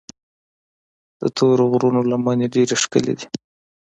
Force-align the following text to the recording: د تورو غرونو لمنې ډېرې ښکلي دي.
د 1.21 1.21
تورو 1.37 1.63
غرونو 1.71 1.99
لمنې 2.11 2.47
ډېرې 2.53 2.75
ښکلي 2.83 3.13
دي. 3.19 3.25